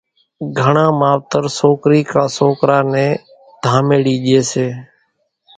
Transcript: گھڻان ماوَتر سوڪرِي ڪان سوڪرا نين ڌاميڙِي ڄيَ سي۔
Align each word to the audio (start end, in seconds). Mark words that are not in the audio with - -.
گھڻان 0.59 0.91
ماوَتر 0.99 1.43
سوڪرِي 1.57 1.99
ڪان 2.11 2.27
سوڪرا 2.37 2.79
نين 2.91 3.11
ڌاميڙِي 3.63 4.15
ڄيَ 4.25 4.39
سي۔ 4.51 4.67